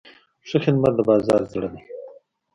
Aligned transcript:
ښه 0.47 0.57
خدمت 0.63 0.93
د 0.95 0.99
بازار 1.09 1.41
زړه 1.51 1.67
دی. 1.73 1.81